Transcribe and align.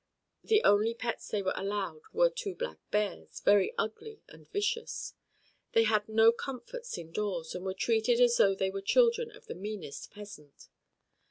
The 0.43 0.63
only 0.63 0.95
pets 0.95 1.27
they 1.27 1.43
were 1.43 1.53
allowed 1.55 2.01
were 2.11 2.31
two 2.31 2.55
black 2.55 2.79
bears, 2.89 3.39
very 3.41 3.71
ugly 3.77 4.23
and 4.27 4.49
vicious. 4.49 5.13
They 5.73 5.83
had 5.83 6.09
no 6.09 6.31
comforts 6.31 6.97
indoors, 6.97 7.53
and 7.53 7.63
were 7.63 7.75
treated 7.75 8.19
as 8.19 8.35
though 8.37 8.55
they 8.55 8.71
were 8.71 8.81
children 8.81 9.29
of 9.29 9.45
the 9.45 9.53
meanest 9.53 10.09
peasant. 10.09 10.69